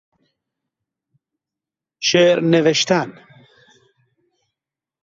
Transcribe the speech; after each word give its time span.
شعر 1.99 2.39
نوشتن 2.41 3.09